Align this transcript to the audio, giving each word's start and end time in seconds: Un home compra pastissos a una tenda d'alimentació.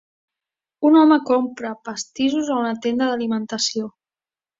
Un 0.87 0.95
home 1.01 1.17
compra 1.27 1.73
pastissos 1.89 2.49
a 2.49 2.57
una 2.63 2.71
tenda 2.87 3.11
d'alimentació. 3.13 3.91